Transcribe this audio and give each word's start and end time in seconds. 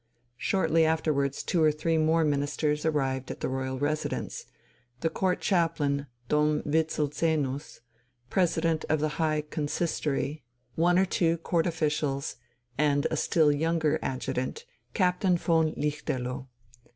Shortly 0.39 0.83
afterwards 0.83 1.43
two 1.43 1.61
or 1.61 1.71
three 1.71 1.95
more 1.99 2.23
ministers 2.23 2.87
arrived 2.87 3.29
at 3.29 3.41
the 3.41 3.47
royal 3.47 3.77
residence, 3.77 4.47
the 5.01 5.11
Court 5.11 5.39
Chaplin 5.41 6.07
Dom 6.27 6.63
Wislezenus, 6.65 7.81
President 8.31 8.83
of 8.89 8.99
the 8.99 9.17
High 9.21 9.43
Consistory, 9.47 10.41
one 10.73 10.97
or 10.97 11.05
two 11.05 11.37
Court 11.37 11.67
officials, 11.67 12.37
and 12.79 13.05
a 13.11 13.15
still 13.15 13.51
younger 13.51 13.99
Adjutant, 14.01 14.65
Captain 14.95 15.37
von 15.37 15.71
Lichterloh. 15.77 16.47